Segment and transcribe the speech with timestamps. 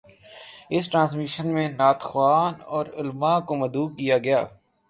[0.69, 4.43] اس transmission میں نعت خواں اور علمأ کو مدعو کیا گیا